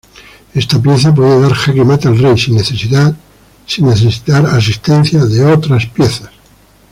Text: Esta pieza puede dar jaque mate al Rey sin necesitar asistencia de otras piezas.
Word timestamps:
Esta 0.55 0.81
pieza 0.81 1.13
puede 1.13 1.39
dar 1.43 1.53
jaque 1.53 1.83
mate 1.89 2.07
al 2.07 2.17
Rey 2.17 2.35
sin 2.35 2.55
necesitar 3.91 4.45
asistencia 4.47 5.23
de 5.25 5.45
otras 5.45 5.85
piezas. 5.85 6.31